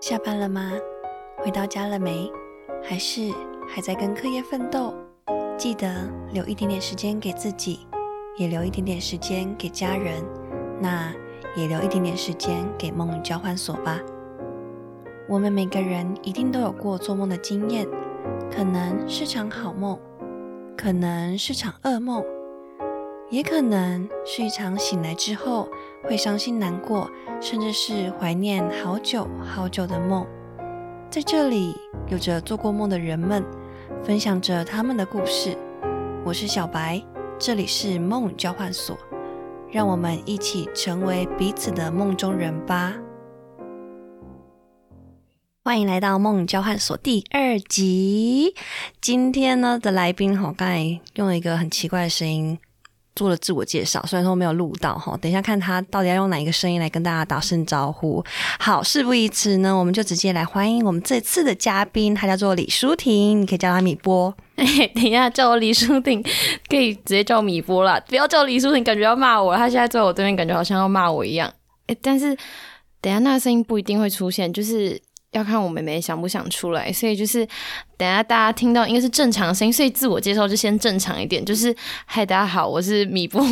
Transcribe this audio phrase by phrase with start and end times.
[0.00, 0.72] 下班了吗？
[1.38, 2.30] 回到家了没？
[2.80, 3.32] 还是
[3.66, 4.94] 还在跟课业奋斗？
[5.56, 7.80] 记得留一点点时间给自己，
[8.36, 10.24] 也留一点点时间给家人，
[10.80, 11.12] 那
[11.56, 13.98] 也留一点点时间给梦与交换所吧。
[15.28, 17.84] 我们每个人一定都有过做梦的经验，
[18.48, 19.98] 可能是场好梦，
[20.76, 22.24] 可能是场噩梦，
[23.30, 25.68] 也可能是一场醒来之后
[26.02, 27.10] 会伤心难过，
[27.40, 30.26] 甚至是怀念好久好久的梦。
[31.10, 31.74] 在这里，
[32.08, 33.44] 有着做过梦的人们，
[34.04, 35.56] 分享着他们的故事。
[36.24, 37.02] 我是小白，
[37.38, 38.96] 这里是梦交换所，
[39.70, 42.94] 让我们一起成为彼此的梦中人吧。
[45.64, 48.54] 欢迎来到梦交换所第二集。
[49.02, 52.58] 今天呢的来宾哈，刚才用了一个很奇怪的声音
[53.18, 58.24] 做了自我介绍，虽然说没有录到哈，等一下看他到底要用哪一个声音来跟大家打声招呼。
[58.60, 64.32] 好，事不宜迟呢，我们就直接来欢迎我们这次的嘉宾，他叫做李舒婷，你可以叫他米波。
[64.94, 66.22] 等一下，叫我李淑婷，
[66.68, 69.56] 可以直接叫米波啦，不要叫李淑婷，感觉要骂我。
[69.56, 71.52] 他现在在我对面，感觉好像要骂我一样。
[71.88, 72.36] 哎，但是
[73.00, 75.00] 等下那个声音不一定会出现，就是
[75.32, 76.92] 要看我妹妹想不想出来。
[76.92, 77.46] 所以就是
[77.96, 81.74] 等下大家听到应该是正常的声音，所以自我介绍就先正常一点，就是
[82.06, 83.42] 嗨，大家好，我是米波。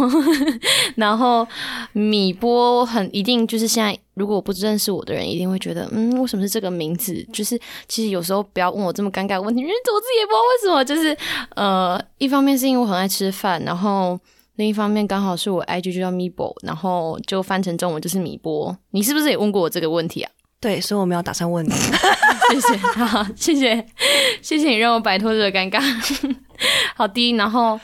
[0.96, 1.46] 然后
[1.92, 7.22] 米波很一定就是现在，如果我不认识我的人，一定会觉得，嗯，为什么是这个名字？
[7.32, 10.84] 就是其实有时候不要问我这么尴尬问题，因为我自己也不知道为什么。
[10.84, 11.16] 就是
[11.56, 14.18] 呃，一方面是因为我很爱吃饭，然后
[14.54, 18.76] 另一方面刚好是我 IG 就叫米波，然后就翻成中文就是米波。
[18.92, 20.30] 你是不是也问过我这个问题啊？
[20.60, 21.70] 对，所以我没有打算问你。
[22.50, 23.86] 谢谢，好，谢谢，
[24.40, 25.80] 谢谢你让我摆脱这个尴尬。
[26.94, 27.78] 好的，然后。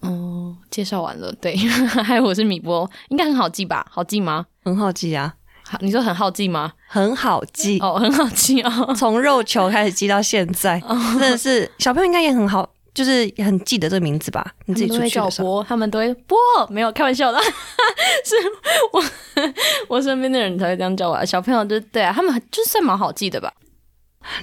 [0.00, 1.56] 哦，介绍完了，对，
[2.04, 3.84] 还有我是米波，应该很好记吧？
[3.90, 4.46] 好记吗？
[4.64, 6.72] 很好记啊，好，你说很好记吗？
[6.86, 10.80] 很好记，哦，很好记哦，从肉球开始记到现在，
[11.18, 14.44] 真的是小朋友应该也很好，就是很记得这个名字吧？
[14.66, 16.36] 你自己出去的时候，波，他们都会波，
[16.68, 17.38] 没有开玩笑的，
[18.26, 18.34] 是
[18.92, 19.04] 我
[19.86, 23.52] 我身边的人才会这样叫我，小朋友就对啊，他们就算蛮好记的吧。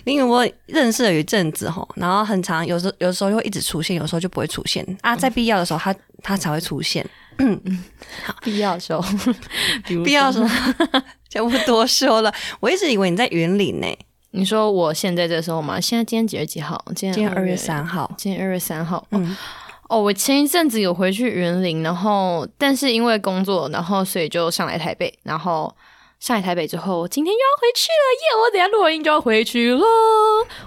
[0.06, 5.94] 因为我认识了有一阵子吼，然后很长，有时候有时候就会一直出现，有时候就不会出现啊，在必要的时候，他
[6.24, 7.06] 他才会出现。
[7.38, 7.84] 嗯嗯，
[8.24, 9.04] 好，必要的时候，
[10.06, 12.34] 必要的时候就不多说了。
[12.62, 13.88] 我一直以为你在云林呢。
[14.36, 15.80] 你说我现在这时候吗？
[15.80, 16.84] 现在今天几月几号？
[16.96, 18.12] 今天二月三号。
[18.18, 19.06] 今天二月三号。
[19.12, 19.36] 嗯。
[19.88, 25.74] 哦，我前一阵子有回去云林，然后但是因为工作，然后所以就上来台北，然后。
[26.26, 28.42] 上海台北之后，今天又要回去了耶！
[28.42, 29.86] 我等下录完音就要回去喽，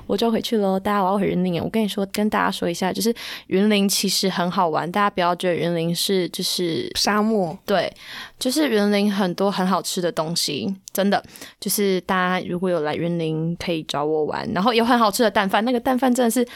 [0.07, 0.79] 我就要回去喽。
[0.79, 3.13] 大家我要回云林，我跟你说，跟大家说一下，就是
[3.49, 7.93] 云林其实很好玩，大家不要觉得云林是就是沙漠，对，
[8.39, 11.21] 就是云林很多很好吃的东西，真的
[11.59, 16.47] 就是大家如果有来云林可以找我玩，然后有很好吃的蛋饭，那个蛋饭真的是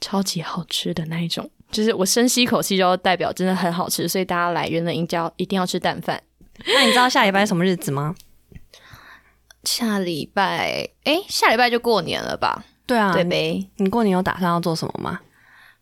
[0.00, 6.20] 超级好吃的那一种，就是我深吸一口气就代表真的很好吃，所以大家来云林就要一定要吃蛋饭。
[6.66, 8.14] 那你知道下礼拜是什么日子吗？
[9.64, 12.64] 下礼拜，哎，下礼拜就过年了吧？
[12.86, 13.68] 对啊，对呗。
[13.76, 15.20] 你过年有打算要做什么吗？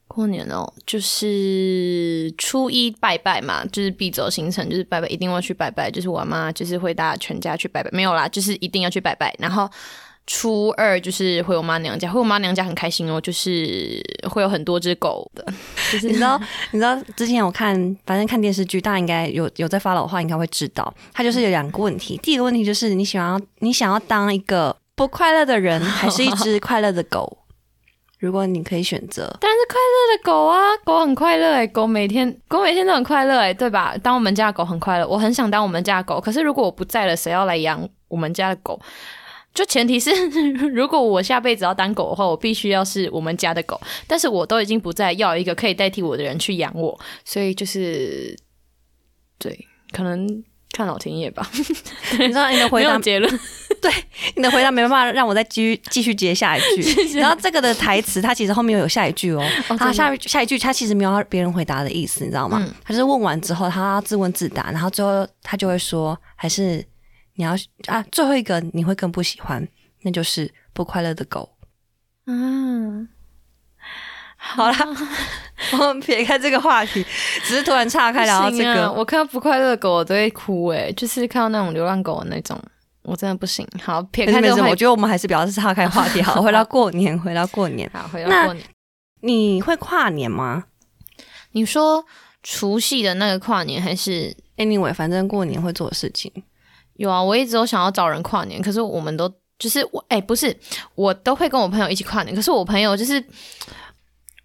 [0.08, 5.90] 过年哦，就是初一拜拜嘛，就是必走行程，就是拜拜，一定要去拜拜。
[5.90, 9.34] 就是我妈就是会大家全家去拜拜，没有啦，就是一定要去拜拜。
[9.38, 9.70] 然后。
[10.26, 15.44] 初二就是回我妈娘家，回我妈娘家很开心哦，就是会有很多只狗的。
[15.92, 16.40] 就 是你知道，
[16.70, 17.74] 你知道之前我看，
[18.06, 22.18] 反正看电视剧，大家应该有有在发老话，应该会知道，它就是有两个问题。
[22.22, 27.38] 第一个问题就是你想要你想要当一个不快乐的人， 还是一只快乐的狗？
[28.18, 33.94] 如果你可以选择，当然是快乐的狗啊，狗很快乐哎，狗每天狗每天都很快乐哎，对吧？
[34.02, 38.80] 当我们家的狗很快乐，我很想当我们家的狗，可是如果我不在了，谁要来养我们家的狗？
[39.54, 40.10] 就前提是，
[40.74, 43.80] 如果我下辈子要当狗的话，我必须要是我们家的狗。
[44.08, 48.36] 但是我都已经不在，要一个可以代替我的人去养我，所以就是，
[49.38, 49.56] 对，
[49.92, 50.26] 可能
[50.72, 51.48] 看老天爷吧。
[52.18, 53.40] 你知道你的回答结论？
[53.80, 53.92] 对，
[54.34, 57.14] 你的回答没办法让我再继续继续接下一句。
[57.20, 59.40] 然后这个的台词，它其实后面又有下一句哦。
[59.78, 62.68] 他下下一句，他其实没有别人回答的意思，你知道吗？
[62.82, 66.84] 他是问完之后，他自问自答，然后最后他就会说，还是。
[67.34, 69.66] 你要啊，最后一个你会更不喜欢，
[70.02, 71.56] 那就是不快乐的狗。
[72.26, 73.08] 嗯，
[74.36, 74.76] 好了，
[75.72, 77.04] 我们撇开这个话题，
[77.42, 78.90] 只是突然岔开聊到这个。
[78.92, 82.58] 我看到不快乐的狗我都会哭，哎，就是看到那种流浪狗的那种，
[83.02, 83.66] 我真的不行。
[83.82, 86.22] 好，撇开这个，我觉得我们还是比较是岔开话题。
[86.22, 88.64] 好， 回到过年，回到过年，好，回到过年。
[89.20, 90.64] 你会跨年吗？
[91.52, 92.04] 你说
[92.42, 96.32] 除夕的那个跨年，还是 anyway，反正过年会做的事情。
[96.96, 100.56] 有啊，我一直都想要找人跨年，可是我们都就是我哎、不是，
[100.94, 103.22] 我都会跟我朋友一起跨年，可是我朋友就是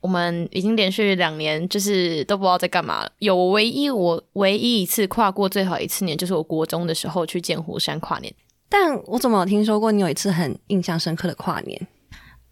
[0.01, 3.11] 我们已经连续两年就是都不知道在干嘛了。
[3.19, 8.33] 有唯一我唯一一次跨过最好一次年，就是我国中的时候去剑湖山跨年。
[8.69, 11.87] 但我怎么有听说过你有一次很印象深刻的跨年？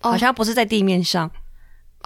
[0.02, 1.32] 哦好像不是在地面上，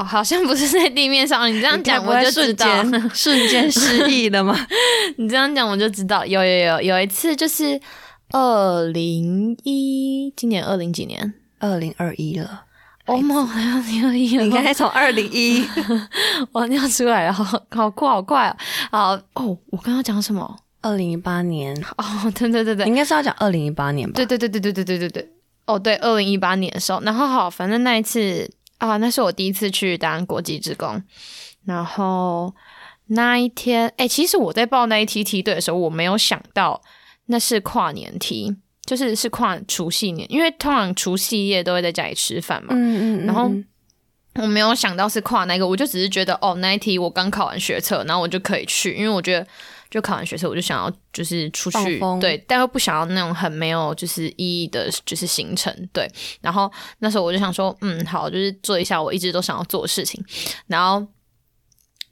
[0.01, 2.65] 哦，好像不是在地面上，你这样讲我就知瞬道。
[2.83, 4.57] 间 瞬间失忆了吗？
[5.17, 7.79] 你这样讲我就知道，有有有有一次就是
[8.31, 11.33] 二零一，今年二零几年？
[11.59, 12.63] 二零二一了，
[13.05, 15.63] 哦妈，二零二一了，你该从二零一
[16.51, 18.57] 我尿出来了，好好快好快啊！
[18.89, 20.57] 好哦，我刚刚讲什么？
[20.81, 22.03] 二零一八年，哦，
[22.33, 24.13] 对对对对应该是要讲二零一八年吧？
[24.15, 25.31] 对对对对对对对对对。
[25.67, 28.49] 哦，对，二零一八年的时候，然后好，反正那一次
[28.81, 31.01] 啊，那是我第一次去当国际职工，
[31.65, 32.53] 然后
[33.07, 36.81] 那一天，哎，其实我在报那一梯梯队的时候，我没有想到
[37.27, 38.55] 那是跨年梯，
[38.85, 43.65] 就是是跨除夕年，因为通常除夕夜都会在家里吃饭嘛，嗯嗯嗯，然后嗯。
[44.35, 49.45] 我没有想到是跨那个，我就只是觉得哦，那一题我刚考完学测，然后我就可以去，因为我觉得
[49.91, 56.09] 就考完学测，我就想要就是出去对，但又不想要那种很没有就是意义的，就是行程对。
[56.39, 60.23] 然后那时候我就想说，嗯，好，就是做一下我一直都想要做的事情。
[60.65, 61.05] 然后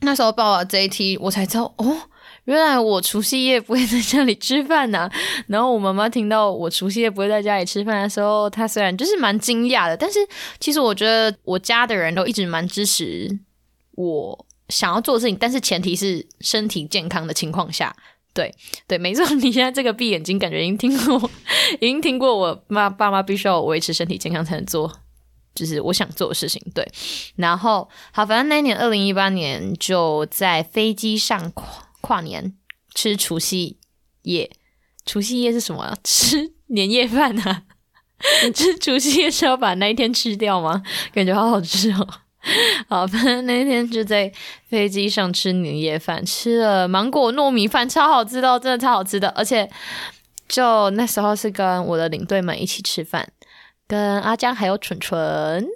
[0.01, 1.97] 那时候报了这一题，我才知道哦。
[2.45, 5.07] 原来我除夕夜不会在家里吃饭呐、
[5.47, 10.17] 然后我妈妈听到我除夕夜不会在家里吃饭的时候，她虽然就是蛮惊讶的，但是
[10.59, 13.39] 其实我觉得我家的人都一直蛮支持
[13.91, 17.95] 我想要做的事情，但是前提是身体健康的情况下。
[18.31, 18.53] 对
[18.87, 21.31] 对，没错，你现在这个闭眼睛，感觉已经听过，
[21.81, 25.01] 已经听过我妈爸妈必须要维持身体健康才能做，
[25.55, 26.61] 就是我想做的事情。
[26.73, 26.87] 对，
[27.35, 32.55] 然后好，反正那年二零一八年就在飞机上跨跨年，
[32.93, 33.77] 吃除夕
[34.21, 34.51] 夜。
[35.05, 35.97] 除夕夜是什么？
[36.05, 37.63] 吃年夜饭啊？
[38.53, 40.83] 吃除夕夜是要把那一天吃掉吗？
[41.11, 42.07] 感觉好好吃哦。
[42.87, 44.31] 好，反正那天就在
[44.69, 49.27] 飞机上吃年夜饭，吃了芒果糯米饭，超好吃的哦，真的超好吃的。
[49.29, 49.69] 而且
[50.47, 53.27] 就那时候是跟我的领队们一起吃饭，
[53.87, 55.67] 跟阿江还有蠢蠢，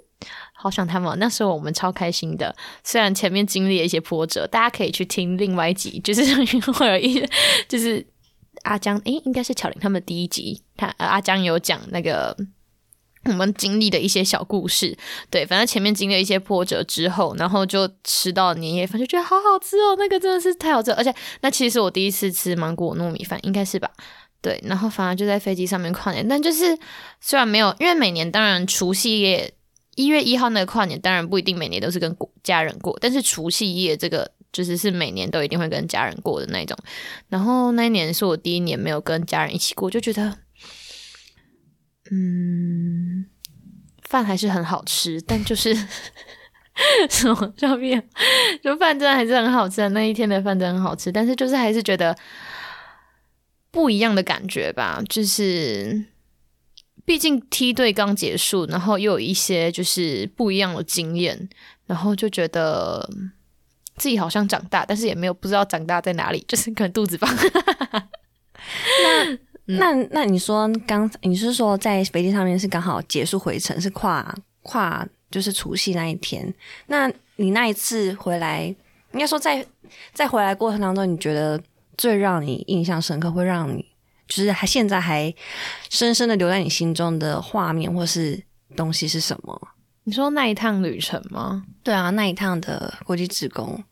[0.54, 1.16] 好想他们。
[1.18, 6.22] 那时候我们超开心的，虽然前面经历了一些波折，大家可以去听另外一集，就是
[6.72, 7.22] 会有一
[7.68, 8.04] 就是
[8.62, 12.34] 阿江，诶，应该是巧玲他们第一集，他、阿江有讲那个。
[13.24, 14.96] 我们经历的一些小故事，
[15.30, 23.90] 对，反正前面经历一些波折之后，然后就吃到年夜饭，就觉得好好吃哦，那个真的是太好吃了，而且那其实我第一次吃芒果糯米饭，应该是吧？
[24.42, 26.78] 对，然后反而就在飞机上面跨年，但就是
[27.20, 29.54] 虽然没有，因为每年当然除夕夜
[29.96, 36.76] 一月一号那个跨年，当然不一定每年都是跟家人过，但是除夕夜这个就是是每年都一定会跟家人过的那种。
[37.30, 40.36] 然后那一年是我第一年没有跟家人一起过，就觉得，
[42.10, 43.26] 嗯，
[44.02, 45.74] 饭还是很好吃，但就是
[47.10, 48.08] 什么照片，
[48.62, 49.88] 就饭真的还是很好吃的。
[49.90, 52.16] 那一天的饭真的很好吃，但是就是还是觉得
[53.70, 56.06] 不一样的感觉吧，就是。
[57.06, 61.50] 毕竟梯队刚结束，然后又有一些就是不一样的经验，
[61.84, 63.06] 然后就觉得
[63.96, 67.30] 自己好像长大，但是也没有不知道长大在哪里，就是可能肚子胖。
[69.66, 76.52] 嗯那那你说刚你是说在飞机上面是刚好结束回程，是跨跨就是除夕那一天？
[76.86, 78.64] 那你那一次回来，
[79.12, 79.66] 应该说在
[80.12, 81.60] 在回来过程当中，你觉得
[81.96, 83.84] 最让你印象深刻，会让你
[84.28, 85.34] 就是还现在还
[85.88, 88.42] 深深的留在你心中的画面或是
[88.76, 89.68] 东西是什么？
[90.04, 91.64] 你说那一趟旅程吗？
[91.82, 93.82] 对啊，那一趟的国际职工，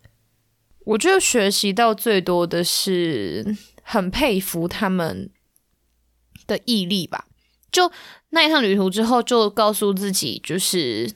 [0.84, 5.30] 我觉得学习到最多的是很佩服他们
[6.56, 7.26] 的毅力吧。
[7.70, 7.90] 就
[8.30, 11.10] 那一趟旅途之后，就告诉自己，就是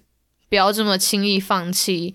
[0.48, 2.14] 不要这么轻易放弃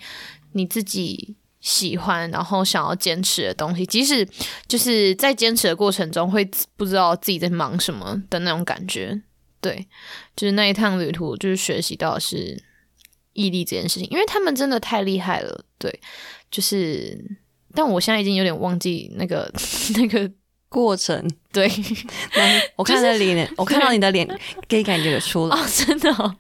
[0.54, 4.28] 你自己喜欢，然后想要坚持的东西，即使
[4.68, 9.22] 就是在坚持的过程中会不知道自己在忙什么的那种感觉。
[9.60, 9.88] 对，
[10.36, 12.64] 就是那一趟旅途，就是学习到是
[13.34, 15.64] 毅力这件事情，因为他们真的太厉害了。
[15.78, 16.00] 对，
[16.50, 17.24] 就是，
[17.76, 19.54] 但我现在已经有点忘记那个
[19.96, 20.32] 那个
[20.72, 21.70] 过程，对
[22.78, 24.26] 我看到脸， 我看到你的脸，
[24.70, 25.56] 可以感觉得出来。
[25.58, 26.34] 哦，真的、哦，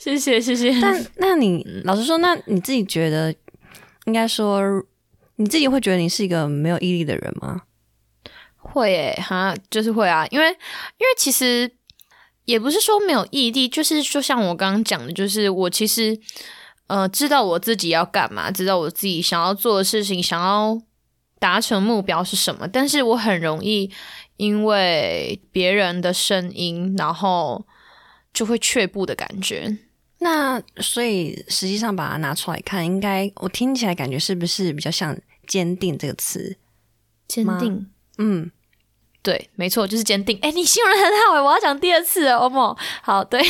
[0.00, 0.76] 谢谢谢谢。
[0.80, 3.32] 但那你老实说，那你自己觉得，
[4.06, 4.60] 应该说
[5.36, 7.62] 你自己会觉得你是一个没有毅力的人吗？
[8.58, 11.70] 会诶，哈，就是会啊，因为因为其实
[12.46, 16.18] 也不是说没有毅力，就是就像我刚刚讲的，就是我其实
[16.88, 20.76] 呃知道我自己要干嘛，知道我自己想要做的事情，想要
[21.38, 23.90] 达成目标是什么，但是我很容易
[24.36, 27.66] 因为别人的声音，然后
[28.32, 29.78] 就会却步的感觉。
[30.18, 35.14] 那所以实际上把它拿出来看，应该我听起来感觉是不是比较像
[35.46, 36.56] “坚定”这个词？
[37.28, 38.50] 坚定，嗯，
[39.22, 40.38] 对，没错，就是坚定。
[40.40, 42.74] 哎，你形容的很好哎，我要讲第二次哦，欧某。
[43.02, 43.42] 好，对，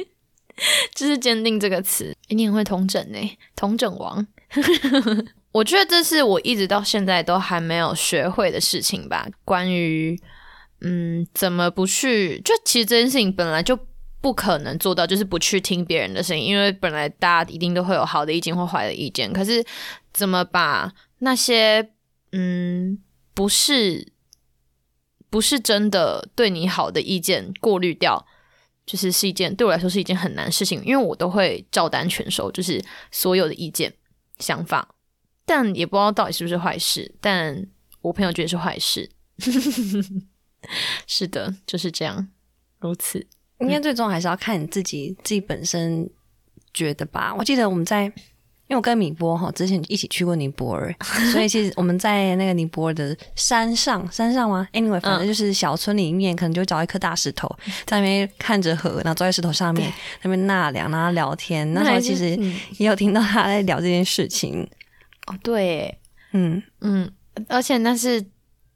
[0.94, 2.16] 就是坚定这个词。
[2.28, 4.26] 你很会同整呢，同整王。
[5.52, 9.28] 我觉得这是我一直到现在都还没有学会的事情吧。
[9.44, 10.18] 关于
[10.80, 12.40] 嗯，怎么不去？
[12.40, 13.78] 就其实这件事情本来就
[14.20, 19.32] 不可能做到，就是不去听别人的声音，因为本来大家一定都会有好的意见或坏的意见。
[19.32, 19.64] 可是
[20.12, 21.90] 怎么把那些
[22.32, 22.98] 嗯，
[23.34, 24.12] 不是
[25.28, 28.26] 不是真的对你好的意见过滤掉，
[28.86, 33.92] 就是是一件对我来说是一件很难事情，因为我都会照单全收，就是所有的意见
[34.38, 34.94] 想法。
[35.52, 37.66] 但也不知道到底是不是坏事，但
[38.00, 39.10] 我朋友觉得是坏事。
[41.06, 42.26] 是的，就是这样，
[42.80, 43.26] 如此。
[43.60, 46.08] 应该最终还是要看你自己自己本身
[46.72, 47.34] 觉得吧。
[47.36, 48.12] 我记得我们在，因
[48.70, 50.94] 为我跟米波哈之前一起去过尼泊尔，
[51.30, 57.46] 所以其实我们在那个尼泊尔的山上，山上吗？Anyway，反正就是小村里面，可能就找一颗大石头，
[57.84, 59.92] 在那边看着河，然后坐在石头上面
[60.22, 61.70] 那边纳凉，然后聊天。
[61.74, 62.30] 那时候其实
[62.78, 64.66] 也有听到他在聊这件事情。
[65.26, 65.98] 哦，对，
[66.32, 67.10] 嗯嗯，
[67.48, 68.24] 而且那是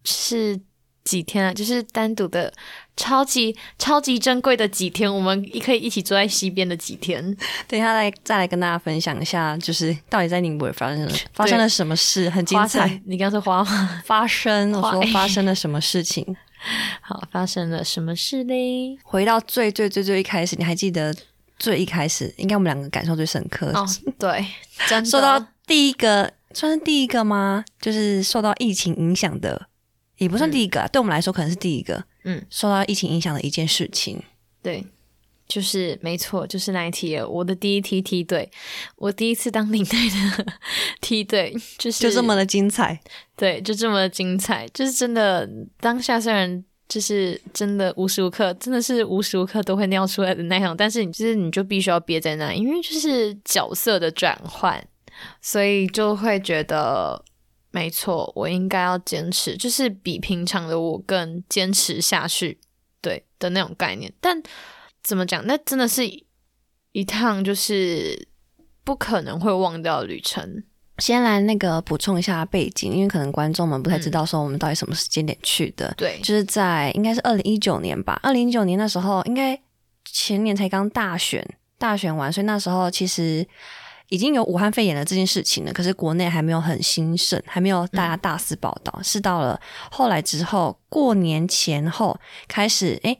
[0.04, 0.58] 是
[1.04, 1.52] 几天啊？
[1.52, 2.52] 就是单独的
[2.96, 7.22] 超级超级珍贵的几天，我们可以一起坐在溪边的几天。
[7.68, 13.00] 等一下来再来跟大家分享一下，就是到底在宁波发生了发生了什么事，很精彩。
[13.06, 14.02] 你刚说花吗？
[14.04, 16.24] 发生，我说发生了什么事情？
[17.00, 18.98] 好，发生了什么事嘞？
[19.04, 21.14] 回到最最最最一开始，你还记得
[21.58, 22.34] 最一开始？
[22.38, 23.70] 应该我们两个感受最深刻。
[23.74, 23.86] 哦，
[24.18, 24.44] 对，
[24.88, 26.32] 真说到第一个。
[26.54, 27.62] 算是第一个吗？
[27.82, 29.68] 就是受到疫情影响的，
[30.16, 32.02] 也不算第一个啊，对我们来说可能是第一个。
[32.24, 34.22] 嗯，受到疫情影响的一件事情，
[34.62, 34.82] 对，
[35.46, 38.50] 就是没错，就是那一梯，我的第一梯梯队，
[38.96, 40.46] 我第一次当领队的
[41.02, 42.98] 梯队，就是就这么的精彩，
[43.36, 45.46] 对，就这么的精彩，就是真的
[45.78, 54.82] 当下虽然就是真的无时无刻，真的是无时无刻都会尿出来的那种，但是你就是你就必须要憋在那，因为就是角色的转换。
[55.40, 57.24] 所以就会觉得，
[57.70, 62.58] 没错，我应该要坚持，就是比平常的我更坚持下去，
[63.00, 64.12] 对的那种概念。
[64.20, 64.42] 但
[65.02, 65.46] 怎么讲？
[65.46, 66.02] 那真的是
[66.92, 68.28] 一趟就是
[68.82, 70.64] 不可能会忘掉的旅程。
[70.98, 75.92] 先来那个补充一下背景，因为可能观众们不太知道说我们到底什么时间点去的。
[75.96, 78.18] 对，就是在应该是二零一九年吧。
[78.22, 79.60] 二零一九年那时候，应该
[80.04, 81.46] 前年才刚大选，
[81.76, 83.46] 大选完，所以那时候其实。
[84.08, 89.00] 已经有武汉肺炎的这件事情了，可是国内还没有很兴盛，还没有大家大肆报道。
[89.02, 89.60] 是到了
[89.90, 93.16] 后来之后，过年前后开始，哎，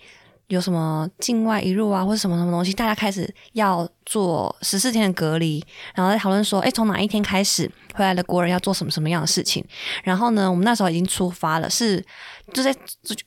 [0.47, 5.65] 有什么境外一入啊，或者什么什么东西，大家开始要做十四天的隔离，
[5.95, 9.65] 然后在讨论说，哎，从哪一天开始回来的国人要做什么什么样的事情。
[10.05, 12.01] 然后呢，我们那时候已经出发了，是
[12.53, 12.73] 就在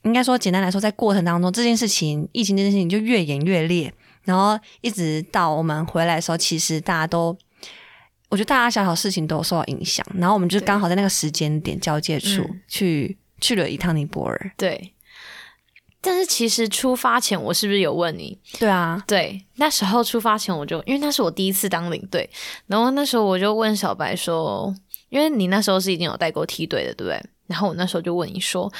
[0.03, 7.37] 应该说简单来说，在过程当中，这件事情疫情这件事情就越演越烈，然后一直到我们回来的时候，其实大家都。
[8.29, 14.51] 我觉得大大小小事情都有受到影响，然后我们就刚好在那个时间点交界处去去了一趟尼泊尔。
[14.55, 14.93] 对，
[15.99, 18.39] 但是其实出发前我是不是有问你？
[18.59, 22.29] 对啊，对，那时候出发前我就因为那是我第一次当领队，
[22.67, 24.73] 然后那时候我就问小白说，
[25.09, 27.21] 因为你那时候是已经有带过梯队的，对不对？
[27.49, 28.71] 然后我那时候就问你说，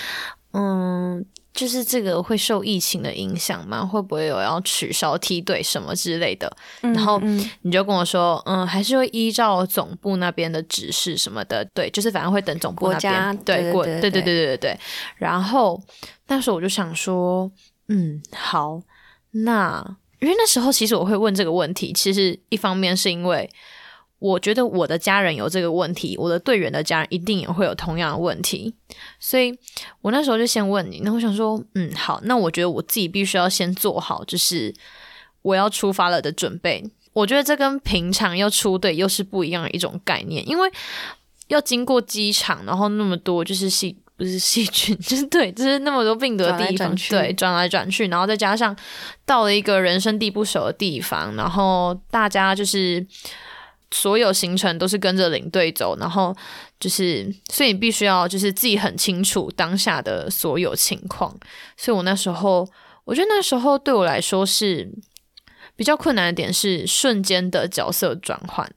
[0.53, 1.25] 嗯。
[1.51, 3.83] 就是这个会受疫情的影响吗？
[3.83, 6.49] 会不会有要取消梯队什么之类的？
[6.79, 7.19] 然后
[7.63, 11.65] 你就跟我说，嗯，还是会依照总部那边的指示什么的。
[11.73, 14.79] 对，就是反正会等总部那边对过，对对对对对对。
[15.17, 15.81] 然后
[16.27, 17.51] 那时候我就想说，
[17.87, 18.79] 嗯，好，
[19.31, 19.83] 那
[20.19, 23.49] 因为那时候其实我会问这个问题，其实一方面是因为。
[24.19, 28.73] 我觉得我的家人有这个问题，我的队员的家人一定也会有同样的问题，
[29.17, 29.57] 所以
[30.01, 30.99] 我那时候就先问你。
[31.05, 34.75] 那我想说，嗯，好，那我觉得我自己必须要先做好，就是
[35.41, 36.83] 我要出发了的准备。
[37.13, 40.69] 我觉得这跟平常要出队又是不一样的一种概念，因为
[41.47, 48.75] 要经过机场，然后那么多就是细不是细菌， 就是对，就是那么多病毒的地方，对，转来转去，然后再加上
[49.25, 53.07] 到了一个人生地不熟的地方，然后大家就是。
[53.91, 56.35] 所有行程都是跟着领队走，然后
[56.79, 61.35] 就是，所以你必须要就是自己很清楚当下的所有情况。
[61.75, 62.69] 所以我那时候，
[63.05, 64.91] 我觉得那时候对我来说是
[65.75, 68.71] 比较困难的点是瞬间的角色转换。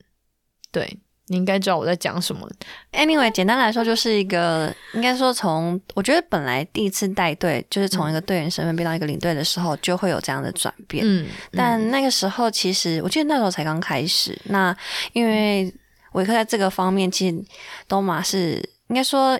[0.70, 0.98] 对，
[1.28, 2.46] 你应该知道我在讲什么。
[2.92, 11.04] Anyway，简单来说就是一个，应该说从我觉得本来第一次带队，就是从一个队员身份变到一个领队的时候，就会有这样的转变。
[11.06, 14.76] 嗯，但那个时候其实我记得那时候才刚开始，那
[15.12, 15.72] 因为
[16.12, 17.44] 维克在这个方面，其实
[17.88, 18.56] 东马是
[18.88, 19.38] 应该说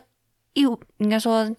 [0.55, 0.62] 一
[0.99, 1.51] 应该说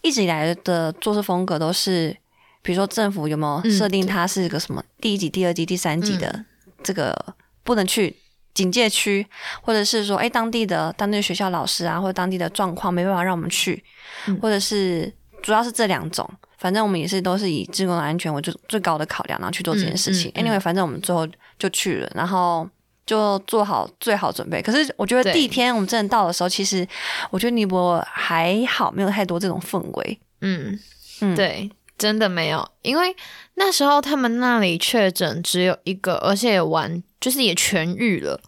[0.00, 2.16] 一直以来的做事风格都是，
[2.62, 6.44] 比如说政府有没有嗯设定他是个什么第一级、第二级、第三级的
[6.84, 7.34] 这个
[7.64, 8.16] 不能去。
[8.54, 9.26] 警戒区，
[9.62, 13.82] 或者是说，哎，当地的当地的学校老师啊，或者当地的状况没办法让我们去，
[14.26, 16.28] 嗯或者是主要是这两种，
[16.58, 20.30] 反正我们也是都是以职工的安全为最最高的考量，然后去做这件事情。
[20.30, 21.26] 嗯嗯嗯 anyway，反正我们最后
[21.58, 22.68] 就去了，然后
[23.06, 24.60] 就做好最好准备。
[24.62, 26.86] 可是我觉得第一天我们真的到的时候，其实
[27.30, 30.20] 我觉得尼泊尔还好，没有太多这种氛围。
[30.40, 30.78] 嗯，
[31.20, 33.14] 嗯，，对，真的没有，因为
[33.54, 38.38] 那时候他们那里确诊只有一个，而且也完就是也痊愈了，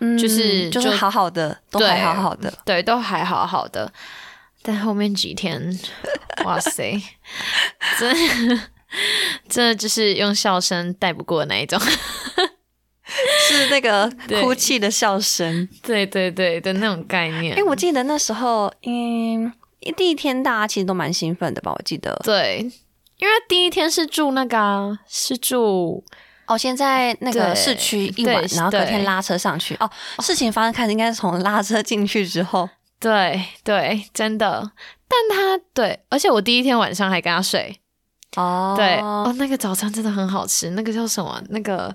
[0.00, 2.52] 嗯就是就是好好的，都还好好的。
[2.64, 3.92] 对，都还好好的。
[4.62, 5.78] 但后面几天，
[6.44, 7.00] 哇塞，
[8.00, 8.60] 真的
[9.48, 11.78] 真的就是用笑声带不过的那一种。
[13.48, 14.10] 是那个
[14.40, 15.68] 哭泣的笑声。
[15.82, 17.54] 对对对的那种概念。
[17.54, 19.52] 哎、我记得那时候，嗯，
[19.96, 21.72] 第一天大家其实都蛮兴奋的吧？
[21.72, 22.18] 我记得。
[22.24, 22.60] 对，
[23.18, 26.04] 因为第一天是住那个、啊、是住
[26.46, 29.74] 哦，先在那个市区一晚，对然后隔天拉车上去。
[29.76, 32.68] 哦，事情发生开始应该是从拉车进去之后。
[32.98, 34.70] 对对，真的。
[35.08, 37.80] 但他对，而且我第一天晚上还跟他睡。
[38.36, 41.42] 哦，对哦，那个早餐真的很好吃，那个叫什么？
[41.50, 41.94] 那个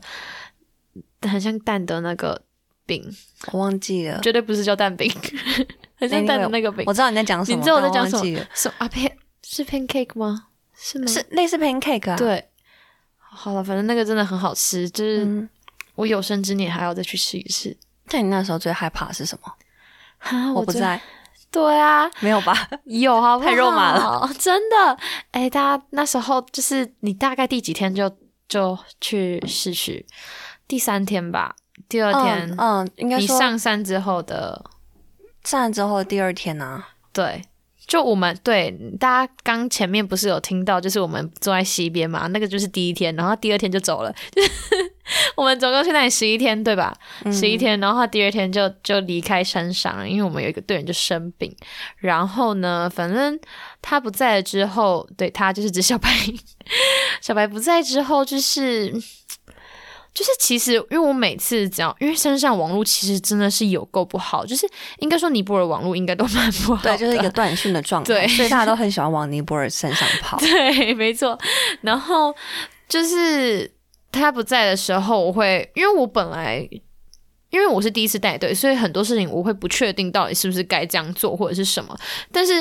[1.22, 2.40] 很像蛋的那个
[2.86, 3.04] 饼，
[3.52, 4.20] 我忘记了。
[4.22, 5.12] 绝对不是叫蛋饼，
[5.98, 6.94] 很像蛋的那个饼我。
[6.94, 8.40] 知道你在讲什么，你知道我在讲什么？
[8.54, 9.12] 什么啊？pan
[9.44, 10.48] 是 pancake 吗？
[10.76, 11.08] 是吗？
[11.08, 12.50] 是类似 pancake 啊。，对。
[13.38, 15.50] 好了，反正那个真的很好吃，就是嗯。
[15.96, 17.76] 我有生之年还要再去试一试。
[18.08, 20.54] 但你那时候最害怕的是什么？
[20.54, 21.02] 我不在，
[21.50, 22.56] 对啊，没有吧？
[22.86, 23.36] 有啊？
[23.42, 24.96] 太肉麻了，真的。
[25.32, 28.16] 哎，大家那时候就是你大概第几天就
[28.48, 30.06] 就去市区？
[30.68, 31.56] 第三天吧，
[31.90, 34.70] 第二天，嗯嗯，应该说你上山之后的，
[35.44, 36.90] 上山之后的第二天啊。
[37.12, 37.42] 对。
[37.88, 38.70] 就我们对
[39.00, 44.50] 大家刚前面不是有听到，就是我们坐在西边嘛，那个就是第一天，然后第二天就走了，就 是
[45.38, 46.94] 我们总共去那里十一天，对吧？
[47.24, 47.32] 嗯。
[47.32, 51.56] 十一天，然后他第二天就就离开山上了，因为我们有一个队员就生病，
[51.98, 53.40] 然后呢，反正
[53.82, 56.10] 他不在了之后，对他就是指小白，
[57.22, 58.94] 小白不在之后，就是
[60.18, 70.36] 就是其实因为我每次只要因为山上网络其实真的是有够不好，就是应该说尼泊尔网络应该都蛮不好的，对，就是一个断讯的状态， 对所以大家都很喜欢往尼泊尔山上跑。
[70.42, 71.38] 对，没错。
[71.82, 72.34] 然后
[72.90, 73.72] 就是
[74.12, 76.68] 他不在的时候，我会因为我本来
[77.50, 81.96] 因为我是第一次带队，所以很多事情我会不确定到底是不是该这样做或者是什么。
[82.32, 82.54] 但是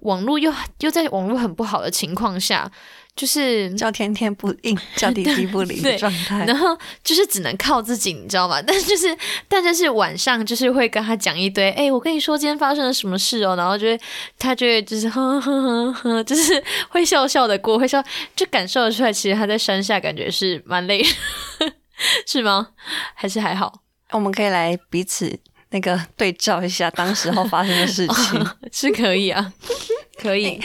[0.00, 2.70] 网络又又在网络很不好的情况下，
[3.16, 6.44] 就是叫天天不应，叫地地不灵的 状态。
[6.46, 8.62] 然后就是只能靠自己，你知道吗？
[8.64, 9.16] 但就是
[9.48, 14.00] 但就是晚上就是会跟他讲一堆，哎、我跟你说今天发生了什么事哦，然后就会
[14.38, 18.00] 他就会就是呵呵呵呵，就是会笑笑的过，会笑，
[18.36, 21.08] 就感受得出来，其实他在山下感觉是蛮累的，
[22.24, 22.68] 是吗？
[23.16, 23.82] 还是还好？
[24.12, 25.38] 我们可以来彼此
[25.70, 28.46] 那个对照一下当时候发生的事情。
[28.72, 29.52] 是可以啊，
[30.20, 30.60] 可以，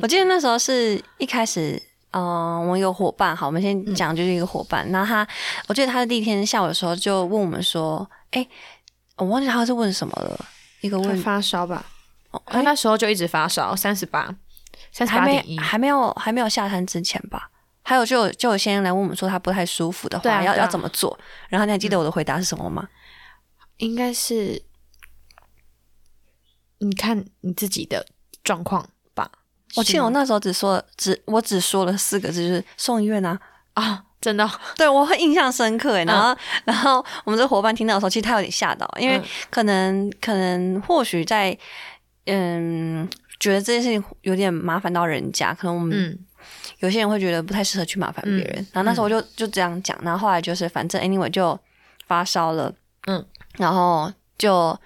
[0.00, 4.90] 我记得那时候是一开始，嗯、我们有伙伴，好，我们先讲就是一个伙伴。
[4.92, 5.26] 那、他，
[5.68, 8.46] 我记得他的第一天下午的时候就问我们说，哎、
[9.16, 10.44] 我忘记他是问什么了，
[10.82, 11.84] 一个问，发烧吧？
[12.30, 14.34] 哦他那时候就一直发烧，三十八，
[14.90, 17.50] 三十八点一，还没有还没有下山之前吧。
[17.82, 21.18] 还有就有就有先来问我们说他不太舒服的话，要要怎么做？
[21.48, 22.88] 然后你还记得我的回答是什么吗？
[23.78, 24.62] 应该是
[26.78, 28.06] 你看你自己的
[28.44, 29.30] 状况吧。
[29.76, 33.38] 我记得我那时候只说只我只说了四个字，就是送医院啊。
[33.74, 36.04] 啊，真的哦、 对我会印象深刻诶。
[36.04, 41.56] 然后， 然后我们这个伙伴听到的时候，其实他有点吓到，因为嗯可能、可能或许在
[42.26, 43.08] 嗯
[43.40, 46.18] 觉得这件事情有点麻烦到人家，可能我们嗯
[46.78, 48.54] 有些人会觉得不太适合去麻烦别人。
[48.58, 51.58] 嗯然后那时候我就、就这样讲，然后后来就是反正 anyway 就
[52.06, 52.72] 发烧了，
[53.06, 53.24] 嗯，
[53.58, 54.78] 然后就。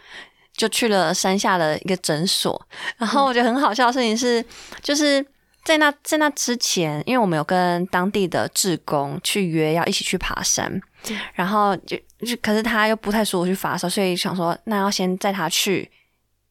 [0.57, 2.67] 就去了山下的一个诊所，
[2.97, 4.43] 然后我觉得很好笑的事情是，
[4.81, 5.23] 就是
[5.63, 10.81] 在那在那之前，因为我们有跟当地的志工去约要一起去爬山，
[11.35, 11.95] 然后就
[12.27, 15.91] 就可是他又不太舒服去发烧，所以想说那要先载他去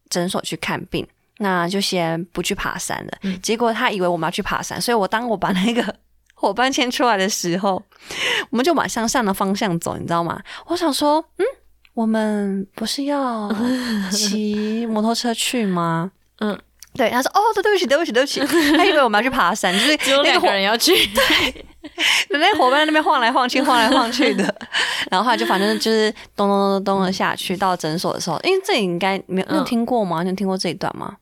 [0.08, 1.08] 诊所去看病，
[1.40, 3.12] 那就先不去爬山了。
[3.24, 5.96] 嗯结果他以为我们要去爬山，所以我当我把那个
[6.36, 7.82] 伙伴牵出来的时候，
[8.50, 10.42] 我们就往向上的方向走，你知道吗？
[10.68, 11.46] 我想说，嗯。
[11.96, 13.50] 我们不是要
[14.12, 16.12] 骑摩托车去吗？
[16.40, 16.60] 嗯，
[16.94, 18.42] 对，他说哦，对，对不起，对不起，对不起，
[18.76, 21.66] 他以为我们要去爬山，就是只有两那个人要去，对
[22.32, 24.44] 那个伙伴在那边晃来晃去，晃来晃去的，
[25.10, 30.22] 然后后来就反正就是咚咚咚咚咚的下去，到诊所的时候，因为这里应该没有，你有嗯听过吗？
[30.22, 31.16] 你有听过这一段吗？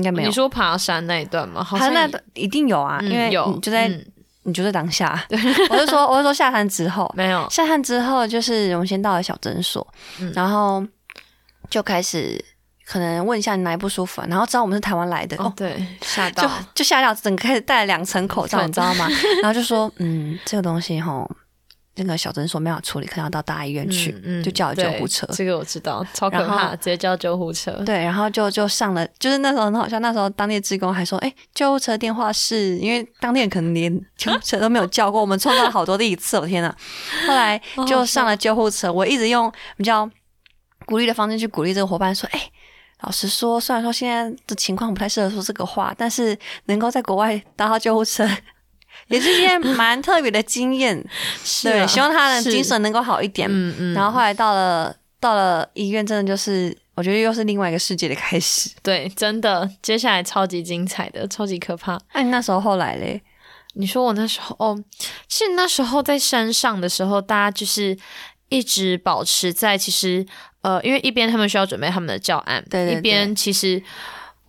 [0.00, 0.34] 应该没有你。
[0.34, 1.62] 说爬山那一段吗？
[1.62, 4.06] 好他像那段一定有啊，因为嗯有就在、嗯
[4.44, 5.22] 你就在当下。
[5.68, 9.86] 我就说，我就说下山之后，没有，下山之后就是我们先到了小诊所，
[10.18, 10.82] 嗯然后
[11.68, 12.42] 就开始
[12.86, 19.06] 可能问一下你哪里不舒服、啊，然后知道我们是台湾来的，哦，哦对，吓到，就吓到，整个开始戴了两层口罩，你知道吗？
[19.42, 21.30] 然后就说，嗯，这个东西吼，
[22.04, 25.26] 那个小诊所没法处理，可能要到大医院去，嗯嗯就叫了救护车。
[25.32, 27.72] 这个我知道，超可怕，直接叫救护车。
[27.84, 36.74] 对，然后就就上了，就是那时候很好笑，那时候当地的职工还说，哎，救护车电话是因为当地人可能连救护车都没有叫过，我们创造了好多例次，我天呐！
[37.26, 40.08] 后来就上了救护车，我一直用比较
[40.86, 42.40] 鼓励的方式去鼓励这个伙伴说，哎。
[43.02, 48.28] 老实说，虽然说现在的情况不太适合说这个话，但是能够在国外搭到救护车，
[49.10, 50.96] 也是一件蛮特别的经验。
[51.02, 51.08] 对，
[51.44, 53.46] 是啊希望他的精神能够好一点。
[53.50, 58.70] 嗯嗯，然后后来到了到了医院，真的就是我觉得又是另外一个世界的开始。
[58.82, 62.00] 对，真的，接下来超级精彩的，超级可怕。
[62.12, 63.20] 哎、你那时候后来嘞？
[63.74, 64.76] 你说我那时候哦，
[65.28, 67.96] 其实那时候在山上的时候，大家就是
[68.48, 70.26] 一直保持在其实
[70.62, 73.80] 呃，因为一边他们需要准备他们的教案，对对对一边其实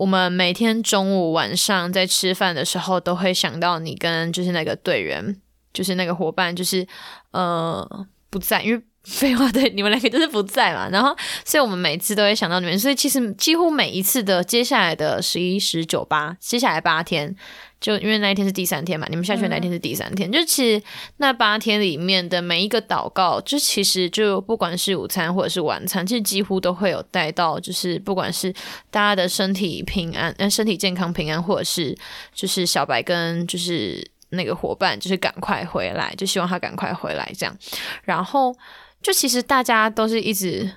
[0.01, 5.39] 我们每天中午晚上在吃饭的时候，都会想到你跟就是那个队员，
[5.71, 6.87] 就是那个伙伴，就是
[7.29, 8.81] 呃不在，因为。
[9.03, 17.35] 废话，对，你们两个就是不在嘛，然后，所以我们每次都会想到你们，所以其实几乎每一次的接下来的十一、十九、八，接下来八天，
[17.81, 20.81] 就因为那一天是第三天嘛，你们下去那一天是第三天，就其实
[21.17, 28.53] 那八天里面的每一个祷告，就其实就不管是午餐或者是晚餐，其实几乎都会有带到，就是不管是
[28.89, 31.97] 大家的身体平安，呃，身体健康平安，或者是
[32.33, 37.57] 就是小白跟就是那个伙伴，就是赶快回来，就希望他赶快回来这样，
[38.03, 38.55] 然后
[39.01, 40.71] 就其实大家都是一直。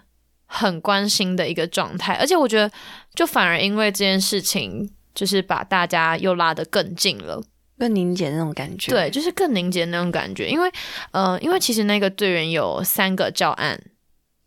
[0.46, 2.70] 很关心的一个状态，而且我觉得，
[3.14, 7.42] 就反而因为这件事情，就是把大家又拉得更近了。
[7.76, 8.92] 更凝结那种感觉。
[8.92, 10.48] 对，就是更凝结那种感觉。
[10.48, 10.70] 因为，
[11.10, 13.78] 呃，因为其实那个队员有三个教案，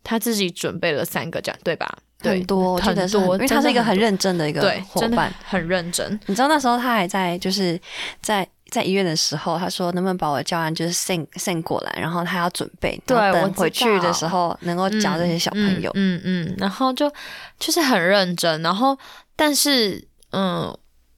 [0.02, 1.98] 他自己准备了三个教，对吧？
[2.22, 5.32] 对很，多，很很多因为他是一个很认真的一个伙伴。
[5.44, 6.18] 很认真。
[6.26, 7.78] 你知道那时候他还在就是
[8.22, 15.90] 在在医院的时候，他说能不能把我的教案就是 send send 过来，然后他要准备，对我回去的时候能够教这些小朋友。
[15.94, 17.12] 嗯嗯嗯然后就
[17.60, 18.98] 就是很认真，然后
[19.36, 20.76] 但是嗯，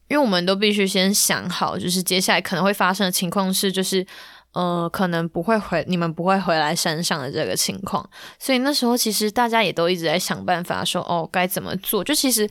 [0.09, 4.07] 因为我们都必须先想好，就是接下来可能会发生的情况是，就是
[4.53, 12.03] 呃，可能不会回你们不会回来山上的这个情况，所以那时候其实大家也都一直在想办法说，哦，该怎么做。
[12.03, 12.49] 就其实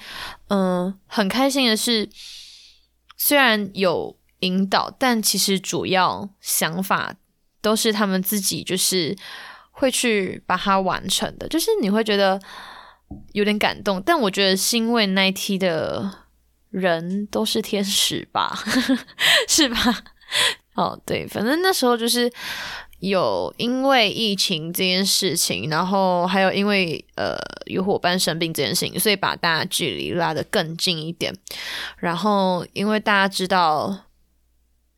[0.48, 2.10] 嗯、很开心的是，
[3.18, 7.14] 虽然有引导，但其实主要想法
[7.62, 9.14] 都是他们自己就是
[9.72, 12.40] 会去把它完成的，就是你会觉得
[13.34, 16.10] 有点感动，但我觉得是因为那一梯的
[16.70, 18.58] 人都是天使吧，
[19.48, 20.04] 是吧？
[20.76, 22.32] 哦，对，反正那时候就是
[23.00, 31.36] 有因为疫情这件事情，然后还有因为呃有伙伴生病这件事情，所以把大家距离拉得更近一点。
[31.98, 34.06] 然后因为大家知道，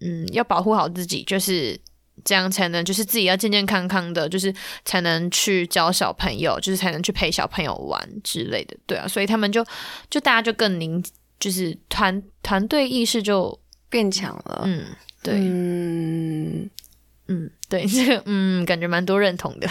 [0.02, 1.80] 嗯，要保护好自己，就是
[2.24, 4.54] 这样才能，就是自己要健健康康的，就是
[4.86, 9.66] 才能去教小朋友，就是才能去陪小朋友玩之类的，对啊，所以他们就
[10.10, 11.04] 就大家就更凝，
[11.42, 14.62] 就是团团队意识就变强了。
[14.64, 14.86] 嗯，
[15.24, 16.70] 对，嗯，
[17.28, 19.68] 嗯，对， 这个嗯，感觉蛮多认同的，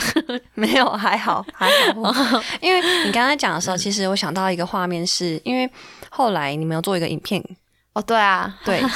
[0.55, 2.43] 没有，还好， 还好。
[2.61, 5.71] 因为你刚才讲的时候，其实我想到一个画面是，因为
[6.11, 7.41] 后来你们有做一个影片，
[7.93, 8.91] 哦，对啊，对，哦、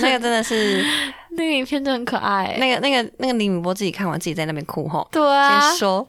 [0.00, 0.84] 那个真的是
[1.30, 5.08] 那个影片真的很可爱，那个那个那个李敏波自己看完自己在那边哭吼。
[5.10, 6.06] 对啊先，说，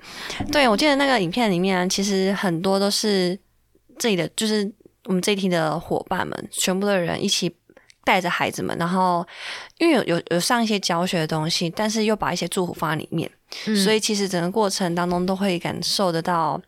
[0.51, 3.37] 对我记得那个影片里面啊，其实很多都是
[3.97, 4.71] 自己的，就是
[5.05, 7.55] 我们这一题的伙伴们，全部的人一起
[8.03, 9.25] 带着孩子们，然后
[9.77, 13.29] 因为有有有上一些教学的东西，但是又把一些祝福放在里面，
[13.67, 13.75] 嗯。
[13.75, 16.61] 所以其实整个过程当中都会感受得到，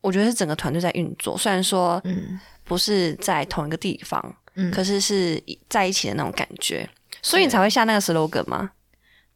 [0.00, 2.38] 我觉得是整个团队在运作，虽然说嗯。
[2.68, 6.90] 不是在同一个地方，嗯，可是是在一起的那种感觉，
[7.22, 8.72] 所以你才会下那个 slogan 吗？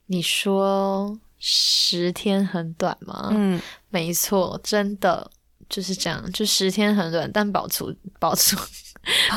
[0.07, 3.29] 你说十天很短吗？
[3.31, 5.31] 嗯，没错，真的
[5.71, 8.61] 就是这样，就十天很短，但保存保存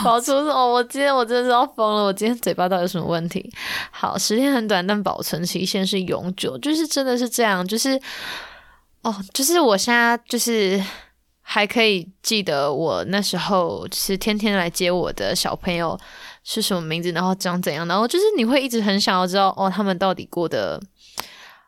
[0.04, 0.74] 保存什么？
[0.74, 2.04] 我今天我真的是要疯了！
[2.04, 3.50] 我今天嘴巴到底有什么问题？
[3.92, 7.98] 好，十天很短，但保存期限是永久，就是真的是这样，就是
[9.04, 10.84] 哦，就是我现在就是
[11.42, 15.98] 还可以记得我那时候是天天来接我的小朋友
[16.44, 20.82] 是什么名字，然后长怎样，然后就是你会一直很想要知道哦，他们到底过得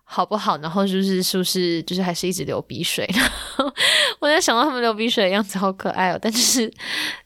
[0.03, 3.09] 好不好，然后就是是不是就是还是一直流鼻水。
[3.13, 3.73] 然后
[4.19, 6.71] 我在想到他们流鼻水的样子好可爱哦，但是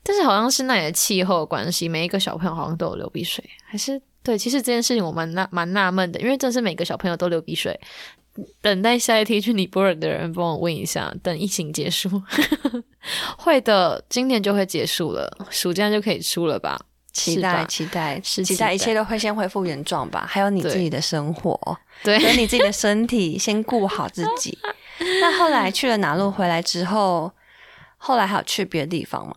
[0.03, 7.79] 但是好像是那里的气候关系，每一个小朋友好像都有流鼻水，还是对，其实这件事情我蛮纳蛮纳闷的，因为真是每个小朋友都流鼻水。
[8.61, 12.09] 等待下一梯去尼泊尔的人帮我问一下，等疫情结束，
[13.37, 16.79] 会的，今年就会结束了，暑假就可以出了吧？
[17.11, 20.25] 期待，期待，是期待，一切都会先恢复原状吧？
[20.29, 21.59] 还有你自己的生活，
[22.01, 24.57] 对，有你自己的身体，先顾好自己。
[25.21, 27.31] 那后来去了哪路回来之后，
[27.97, 29.35] 后来还有去别的地方吗？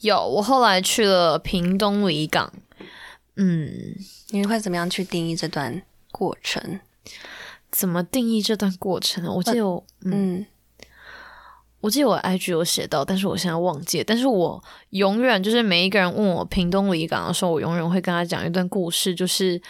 [0.00, 2.52] 有，我后来去了屏东离港。
[3.36, 3.94] 嗯，
[4.30, 6.80] 你会怎么样去定义这段过程？
[7.70, 9.32] 怎么定义这段过程呢？
[9.32, 10.46] 我记得我，嗯，
[11.80, 14.02] 我记得我 IG 有写到，但是我现在忘记。
[14.02, 19.60] 但是我永远就是每一个人问我屏东离港的时候，我永远会跟他讲一段故事，就是，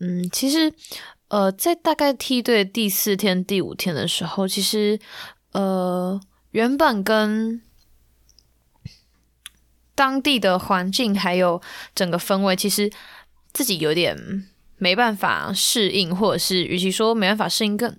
[0.00, 0.72] 嗯，其实，
[1.28, 4.98] 呃，在大概梯队第四天、第五天的时候，其实，
[5.52, 7.62] 呃，原本跟
[9.94, 11.60] 当地的环境还有
[11.94, 12.90] 整个氛围，其实
[13.52, 14.48] 自己有点。
[14.78, 17.96] 没办法适应，或者是与其说没办法适应，更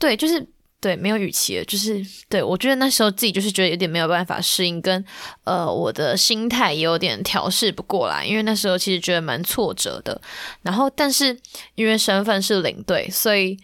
[0.00, 0.44] 对，就是
[0.80, 5.04] 对，没有语气了，就是对我觉得那时候自己就是觉得有点没有办法适应，跟
[5.44, 10.20] 呃我的心态也有点调试不过来，因为那时候其实觉得蛮挫折的，
[10.62, 11.38] 然后但是
[11.74, 13.58] 因为身份是领队，所以。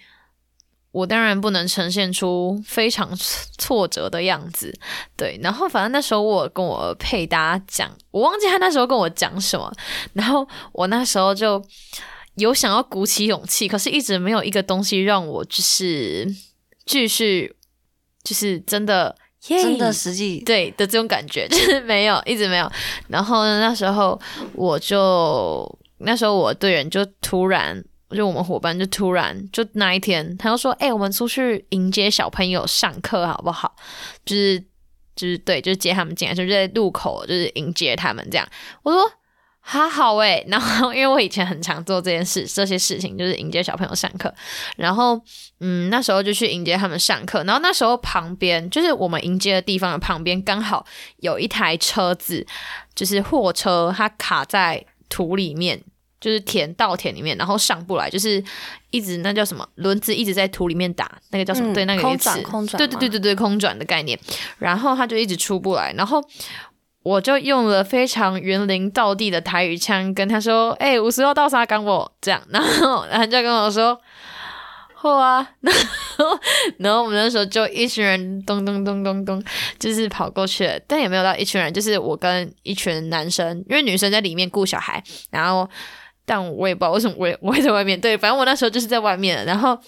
[0.93, 3.15] 我当然不能呈现出非常
[3.59, 4.75] 挫折的样子，
[5.15, 5.39] 对。
[5.43, 9.71] 然后反正那时候我跟我配搭讲，我忘记他那时候跟我讲什么。
[10.15, 11.63] 然后我那时候就
[12.37, 16.35] 有想要鼓起勇气，可是一直没有一个东西让我就是
[16.87, 17.55] 继续，
[18.25, 22.73] 就是真的真的实际对的这种感觉， 就是没有，一直没有。
[23.09, 24.19] 然后那时候
[24.55, 27.85] 我就那时候我队员就突然。
[28.11, 33.75] 就我们伙伴就突然就那一天，他就说：“哎，我们出去迎接小朋友上课好不好？
[34.25, 34.61] 就是
[35.17, 38.49] 就是对，就是接他们进来，就在路口就是迎接他们这样。”
[38.85, 39.03] 我说
[39.67, 44.33] ：“还好哎。”然后因为我以前很常做这件事，这些事情就是迎接小朋友上课。
[44.77, 45.21] 然后
[45.59, 47.43] 嗯，那时候就去迎接他们上课。
[47.45, 50.87] 然后那时候旁边就是我们迎接的地方的旁边，刚好
[51.19, 52.47] 有一台车子，
[52.95, 55.83] 就是货车，它卡在土里面。
[56.19, 58.43] 就是田稻田里面，然后上不来，就是
[58.91, 61.73] 一直那叫什么轮子一直在土里面打，那个叫什么？
[61.75, 64.19] 对，那个空转，空转，对对对对对，空转的概念。
[64.59, 66.21] 然后它就一直出不来，然后
[67.07, 73.97] 我就用了非常园林道地的台语腔跟他说：“哎，五十号到啥港我这样。”然后他就跟我说
[74.93, 75.73] ：“好啊。”然
[76.19, 76.41] 后
[76.79, 79.41] 然后我们那时候就一群人咚咚咚咚咚，
[79.79, 85.69] 就是跑过去了，但也没有到一群人，就是我跟一群男生，因为女生在里面顾小孩，然后。
[86.29, 88.01] 但我也不知道为什么我也我也在外面。
[88.01, 89.47] 对，反正我那时候就是在外面。
[89.47, 89.79] 然后，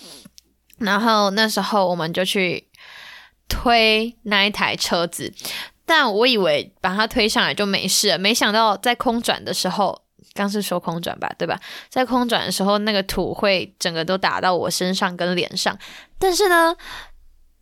[0.78, 2.68] 然后那时候我们就去
[3.48, 5.34] 推那一台车子，
[5.88, 10.00] 但我以为把它推上来就没事，没想到在空转的时候，
[10.34, 11.58] 刚是说空转吧，对吧？
[11.88, 15.76] 在空转的时候，那个土会整个都打到我身上跟脸上。
[16.18, 16.76] 但是呢。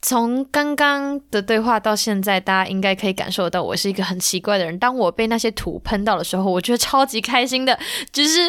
[0.03, 4.79] 从刚刚的对话到现在，大家应该可以感受到我是一个很奇怪的人。
[4.79, 7.77] 当我被那些土喷到的时候，我觉得超级开心的，
[8.13, 8.41] 就是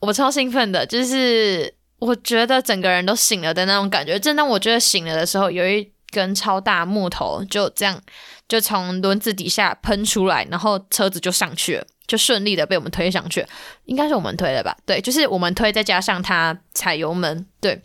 [0.00, 4.18] 我超兴奋的，就是我觉得整个人都醒了的那种感觉。
[4.18, 8.00] 正当我觉得醒了的时候，有一根超大木头就这样
[8.46, 13.44] 就从轮子底下喷出来，然后车子就上去了，就顺利的被我们推上去。
[13.86, 14.76] 应该是我们推的吧？
[14.86, 17.82] 对，就是我们推，再加上他踩油门，对。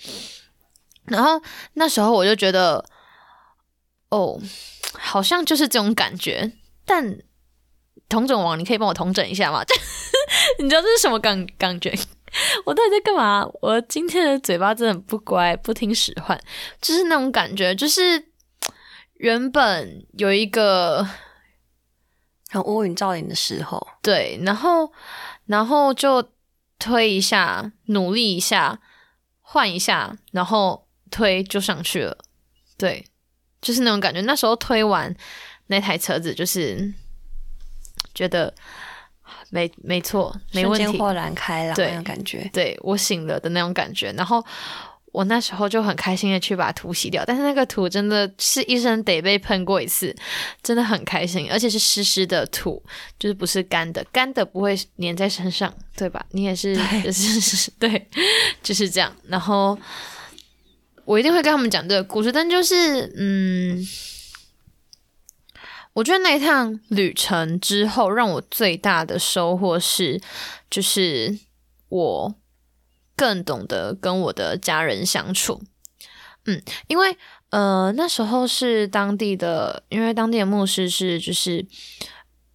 [1.05, 1.41] 然后
[1.73, 2.85] 那时候我就觉得。
[4.09, 4.39] 哦，
[4.93, 6.53] 好像就是这种感觉，
[6.85, 7.17] 但
[8.07, 9.61] 同整王，你可以帮我同整一下吗？
[10.59, 11.93] 你知道这是什么感感觉？
[12.65, 13.45] 我到底在干嘛？
[13.61, 16.39] 我今天的嘴巴真的很不乖，不听使唤，
[16.81, 18.31] 就是那种感觉，就是
[19.15, 21.07] 原本有一个
[22.49, 24.91] 很乌云罩顶的时候，对，然后
[25.45, 26.31] 然后就
[26.79, 28.79] 推一下，努力一下，
[29.41, 32.17] 换一下，然后推就上去了，
[32.77, 33.05] 对。
[33.59, 35.13] 就是那种感觉，那时候推完
[35.65, 36.93] 那台车子，就是
[38.13, 38.53] 觉得
[39.49, 44.11] 没没错，没问题，豁然开朗那种感觉，对我醒了的那种感觉。
[44.13, 44.43] 然后
[45.11, 50.15] 我那时候就很开心的去把土洗掉，但是那个土真的是一生得被喷过一次，
[50.61, 52.81] 真的很开心，而且是湿湿的土，
[53.17, 56.25] 就是不是干的，干的不会粘在身上，对吧？
[56.31, 58.07] 你也是，就是 对，
[58.61, 59.15] 就是这样。
[59.27, 59.77] 然后。
[61.07, 62.29] 我一定会跟他们讲这个故事。
[62.33, 63.81] 但就是，嗯，
[65.97, 70.21] 我觉得那一趟旅程之后，让我最大的收获是，
[70.69, 71.39] 就是
[71.89, 72.35] 我
[73.15, 75.63] 更懂得跟我的家人相处。
[76.45, 77.17] 嗯，因为
[77.49, 81.65] 呃那时候是当地的，因为当地的牧师是就是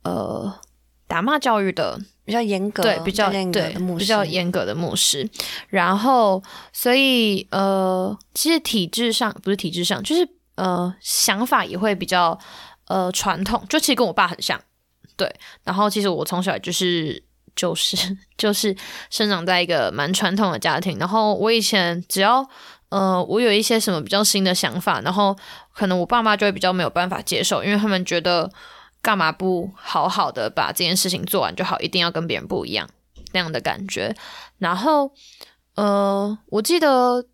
[0.04, 0.60] 呃
[1.08, 5.28] 打骂教育的比较严格，对，比较严格对的牧师，比较严格的牧师。
[5.68, 6.40] 然后，
[6.72, 12.38] 所以呃，其实体制上不是体制上，就是呃，想法也会比较
[12.92, 14.60] 呃传统，就其实跟我爸很像。
[15.16, 17.22] 对，然后其实我从小就是
[17.56, 17.96] 就是
[18.36, 18.76] 就是
[19.08, 22.46] 生长在一个蛮传统的家庭，然后我以前只要
[22.90, 25.36] 呃我有一些什么比较新的想法，然后
[25.72, 28.50] 可能我爸妈就会比较没有办法接受，因为他们觉得
[29.00, 32.88] 干嘛不好好的把这件事情做完就好，一定要跟别人不一样
[33.32, 34.14] 那样的感觉。
[34.58, 35.12] 然后
[35.74, 37.26] 呃，我记得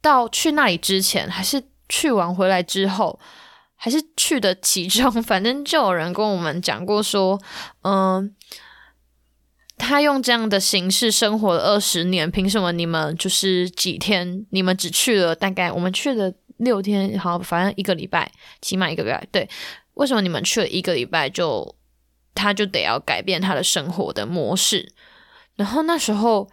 [0.00, 3.18] 到去那里之前，还是去完回来之后，
[3.80, 7.40] 还是去的其中， 反正就有人跟我们讲过说，
[7.82, 8.34] 嗯、
[9.76, 14.44] 他用这样的形式生活了二十年，凭什么你们就是几天？
[14.50, 19.24] 你们只去了大概我们去了六天，好，反正一个礼拜，起码一个礼拜。
[19.30, 19.48] 对，
[19.94, 21.76] 为什么你们去了一个礼拜就
[22.34, 24.92] 他就得要改变他的生活的模式？
[25.54, 26.50] 然后那时候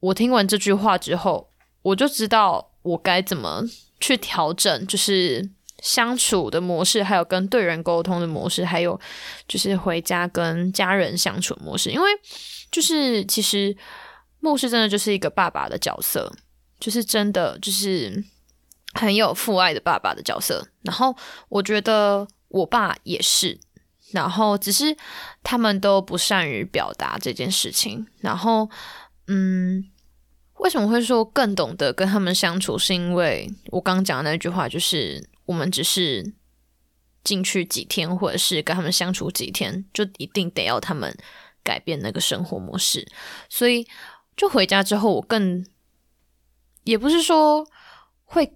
[0.00, 3.62] 我听完这句话之后，我就知道我该怎么
[3.98, 5.50] 去调整，就是
[5.84, 8.98] 相处的模式，还有跟对人沟通的模式，还有
[9.46, 11.90] 就是回家跟家人相处模式。
[11.90, 12.08] 因为
[12.72, 13.76] 就是其实
[14.40, 16.32] 牧师真的就是一个爸爸的角色，
[16.80, 18.24] 就是真的就是
[18.94, 20.66] 很有父爱的爸爸的角色。
[20.84, 21.14] 然后
[21.50, 23.60] 我觉得我爸也是，
[24.12, 24.96] 然后只是
[25.42, 28.06] 他们都不善于表达这件事情。
[28.20, 28.70] 然后，
[29.26, 29.84] 嗯，
[30.60, 32.78] 为什么会说更懂得跟他们相处？
[32.78, 36.34] 是因为我刚讲的那句话，就是我们只是
[37.22, 41.16] 进去几天，或者是跟他们相处几天，就一定得要他们
[41.62, 43.06] 改变那个生活模式。
[43.48, 43.86] 所以，
[44.36, 45.64] 就回家之后，我更
[46.84, 47.66] 也不是说
[48.24, 48.52] 会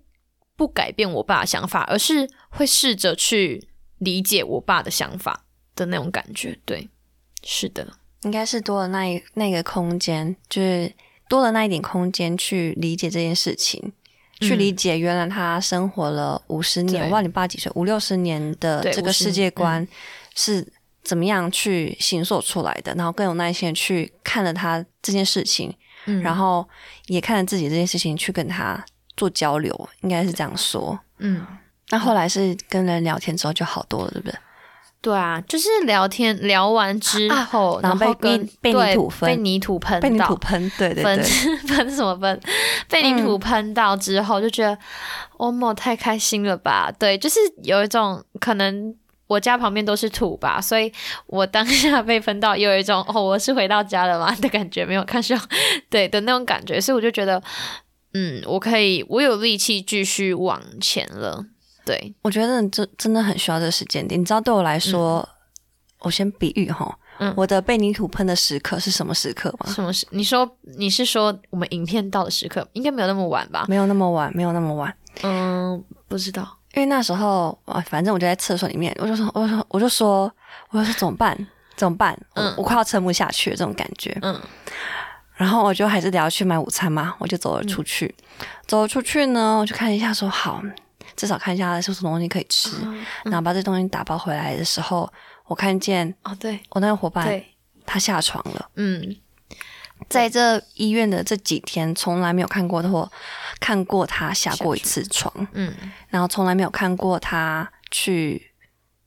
[0.56, 6.58] 不改变我爸想法，而是会试着去理解我爸的想法的那种感觉。
[6.64, 6.88] 对，
[7.42, 10.92] 是的，应该是多了那一那个空间，就是
[11.28, 13.92] 多了那一点空间去理解这件事情，
[14.40, 19.86] 去理解原来他生活了五十年，嗯对我忘你爸几岁，五六十年的这个世界观
[20.34, 20.66] 是
[21.02, 25.74] 怎么样去形塑出来的，然后更有耐心去看了他这件事情，
[26.06, 26.68] 嗯然后
[27.06, 28.84] 也看了自己这件事情去跟他
[29.16, 30.98] 做交流，应该是这样说。
[31.18, 31.46] 嗯。
[31.90, 34.38] 那后来是跟人聊天之后就好多了，对不对？
[35.08, 42.38] 对啊，就是聊天聊完之后，啊然后被被泥对土喷被泥土喷被你到土喷，对对喷对，喷 什么喷？
[42.90, 44.76] 被泥土喷到之后，就觉得
[45.38, 46.92] 欧某太开心了吧？
[46.98, 48.94] 对，就是有一种可能
[49.28, 50.92] 我家旁边都是土吧，所以
[51.26, 55.40] 我当下 被喷到，有一种哦，我是回到家了吗的感觉，没有看上
[55.88, 57.42] 对的那种感觉，所以我就觉得，
[58.12, 61.46] 嗯，我可以，我有力气继续往前了。
[61.88, 64.20] 对，我觉得这真的很需要这个时间点。
[64.20, 65.26] 你知道，对我来说，
[66.00, 69.72] 我先比喻哈，嗯我的被泥土喷的时刻是什么时刻吗？
[69.72, 70.06] 什么时？
[70.10, 70.46] 你说
[70.76, 73.64] 你是说我们影片到的时刻，应该没有那么晚吧？
[73.68, 76.58] 没有那么晚，没有那么晚，嗯，不知道。
[76.74, 80.32] 因为那时候啊，反正我就在厕所里面，我就说，我就说，我就说，
[80.68, 81.48] 我就说怎么办？
[81.74, 82.12] 怎么办？
[82.34, 84.14] 我嗯我快要撑不下去了，这种感觉。
[84.20, 84.38] 嗯
[85.34, 88.12] 然后我就还是得要去买午餐嘛，我就走了出去。
[88.66, 90.60] 走了出去呢，我就看一下说好，
[91.18, 92.70] 至少看一下是什么东西可以吃。
[93.24, 95.12] 然后把这东西打包回来的时候，
[95.46, 96.58] 我看见哦，对。
[96.70, 97.42] 我那个伙伴，
[97.84, 98.70] 他下床了。
[98.76, 99.16] 嗯。
[100.08, 103.10] 在这医院的这几天，从来没有看过或
[103.58, 105.74] 看过他下过一次床，嗯。
[106.08, 108.52] 然后从来没有看过他去，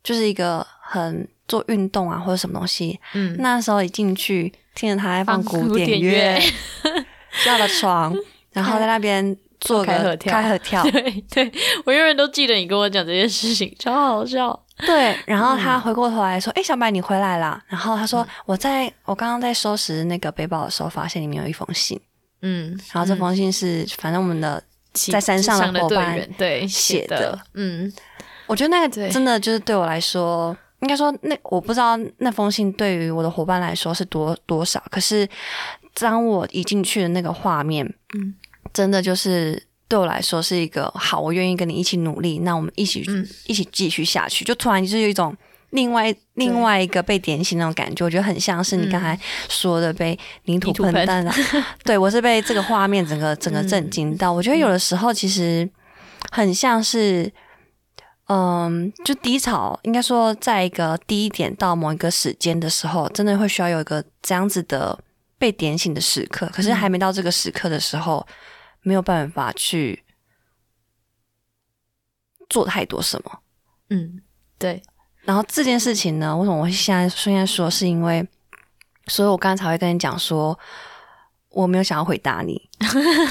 [0.03, 2.99] 就是一个很做运动啊或者什么东西。
[3.13, 6.41] 嗯，那时候一进去，听着他在放放古典古典乐
[7.31, 8.13] 下了床，
[8.51, 10.33] 然后在那边做个开合跳。
[10.33, 11.51] 开合跳， 对对，
[11.85, 14.59] 我永远都记得你跟我讲这件事情，超好笑。
[14.85, 15.59] 对，然后嗯。
[15.59, 21.99] 他回过头来说：“哎、小白，你回来啦。”然后他说：“我在我刚刚在收拾那个背包的时候，发现里面有一封信。
[22.41, 24.61] 嗯，然后这封信是，反正我们的，
[25.11, 27.91] 在山上的伙伴对写写的嗯。
[28.47, 35.29] 我觉得那个真的就是对我来说，应该说那我不知道那封信对于我的伙伴来说是多多少，可是
[35.93, 37.85] 当我一进去的那个画面，
[38.15, 38.33] 嗯，
[38.73, 45.35] 真的就是对我来说是一个好，我愿意跟你一起努力，那我们一起、嗯一起继续下去，就突然就是有一种
[45.71, 49.17] 另外另外一个被点醒那种感觉，我觉得很像是你刚才
[49.49, 51.35] 说的被泥土喷弹啊。
[51.83, 54.31] 对我是被这个画面整个整个震惊到。
[54.31, 55.69] 我觉得有的时候其实
[56.29, 57.31] 很像是，
[58.27, 64.97] 嗯，就低潮，应该说在一个低点到某一个时间的时候，真的会需要有一个这样子的
[65.37, 66.49] 被点醒的时刻。
[66.53, 68.25] 可是还没到这个时刻的时候，
[68.81, 70.03] 没有办法去
[72.49, 73.39] 做太多什么。
[73.89, 74.21] 嗯，
[74.57, 74.81] 对。
[75.23, 78.27] 然后这件事情呢，为什么我现在现在说，是因为，
[79.07, 80.57] 所以我刚才会跟你讲说，
[81.49, 82.69] 我没有想要回答你，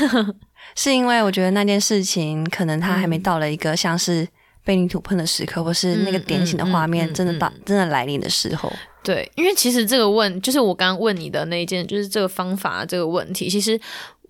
[0.77, 4.29] 是因为我觉得那件事情可能它还没到了一个像是
[4.63, 8.73] 被你吐喷的时刻，或是那个典型的画面真的到真的来临的时候。
[9.03, 13.81] 对，因为其实这个问，就是我刚刚问你的那一件，就是这个方法这个问题，其实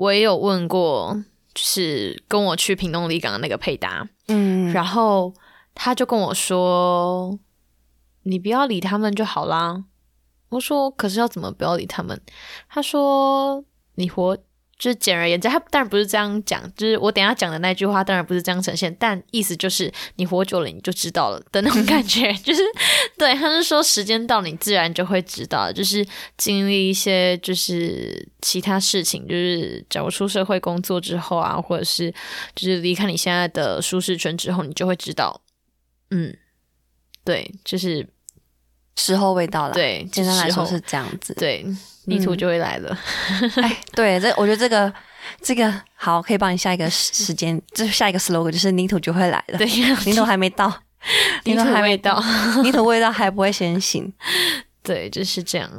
[0.00, 1.22] 我也有问过，
[1.52, 5.34] 就是跟我去屏东离港的那个配搭，嗯，然后
[5.74, 7.38] 他就跟我说。
[8.24, 9.82] 你不要理他们就好啦。
[10.50, 12.20] 我说，可是要怎么不要理他们？
[12.68, 14.36] 他说，你活
[14.80, 22.62] 就是简而言之，他当然不是这样讲，就是我等下讲的那句话，当然不是这样呈现，但意思就是你活久了你就知道了的那种感觉， 就是
[23.18, 26.04] 对，他是说时间到你自然就会知道，就是
[26.38, 32.10] 经历一些就是其他事情，就是假如出社会工作之后啊，或者是
[32.54, 35.42] 就是离开你现在的舒适圈之后，你就会知道，
[36.10, 36.34] 嗯。
[37.22, 38.08] 对，就是
[38.96, 39.74] 时候未到了。
[39.74, 41.34] 对，简单来说是这样子。
[41.34, 41.64] 对，
[42.04, 42.98] 泥土就会来了。
[43.56, 44.92] 哎，对，这我觉得这个
[45.40, 49.58] 这个好，可以帮你下一个时间，就是下一个 slogan，就是泥土就会来了。
[49.58, 49.66] 对，
[50.04, 50.72] 泥土还没到，
[51.44, 52.22] 泥土还没到，
[52.62, 54.12] 泥土味道 还不会先醒。
[54.82, 55.70] 对，就是这样。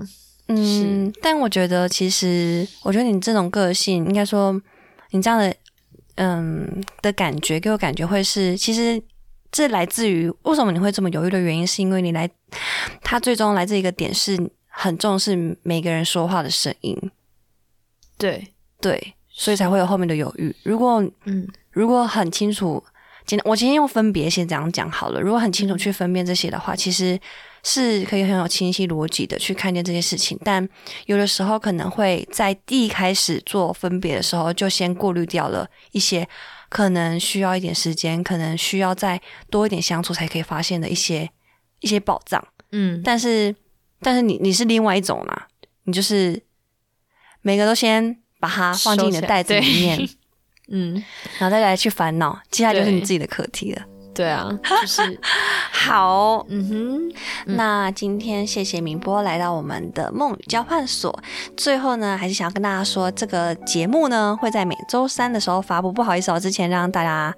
[0.47, 4.59] 嗯，但我觉得其实，我觉得你这种个性，应该说
[5.11, 5.53] 你这样的
[6.15, 9.01] 嗯的感觉，给我感觉会是其实。
[9.51, 12.29] 这来自于为什么你会这么犹豫的原因，是因为你来，
[13.03, 16.97] 他最终来自一个点是很重视每个人说话的声音，
[18.17, 20.55] 对对，所以才会有后面的犹豫。
[20.63, 22.81] 如果嗯，如果很清楚，
[23.25, 25.19] 今我今天用分别先这样讲好了。
[25.19, 27.19] 如果很清楚去分辨这些的话，其实
[27.61, 30.39] 是可以很有清晰逻辑的去看见这些事情。
[30.45, 30.65] 但
[31.07, 36.25] 有的时候可能会在第一开始做分别的时候，就先过滤掉了一些。
[36.71, 41.29] 可能需要一点时间，可能需要再多一点相处才可以发现的一些
[41.81, 42.41] 一些宝藏。
[42.71, 43.53] 嗯，但是
[43.99, 45.49] 但是你你是另外一种啦，
[45.83, 46.41] 你就是
[47.41, 50.09] 每个都先把它放进你的袋子里面，
[50.71, 50.93] 嗯，
[51.39, 53.85] 然后再来去烦恼，接下来就是你自己的课题了。
[54.21, 54.47] 对啊，
[54.81, 55.19] 就是
[55.71, 57.11] 好，嗯哼。
[57.57, 61.17] 那今天谢谢明波来到我们的梦语交换所。
[61.57, 65.91] 最后呢，还是想要跟大家说，这个节目呢会在每周三的时候发布。
[65.91, 67.33] 不好意思，我之前让大家。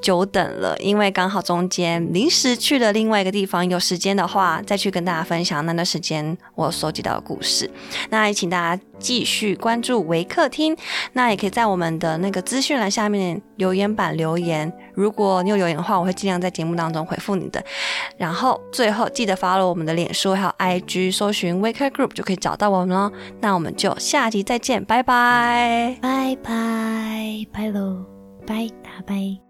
[0.00, 7.70] 久等了，因为刚好中间临时去了另外一个地方，有时间的话再去跟大家分享那段时间我收集到的故事。
[8.10, 10.76] 那也请大家继续关注维客厅，
[11.12, 14.72] 那也可以在我们的那个资讯栏下面留言板留言。
[14.94, 17.62] 如果你有留言的话，我会尽量在节目当中回复你的。
[18.16, 23.10] 然后最后记得 follow 我们的脸书还有 IG，搜寻 Wake Group 就可以找到我们喽。
[23.40, 28.04] 那我们就下集再见，拜拜，拜拜，拜喽，
[28.46, 29.49] 拜，大拜。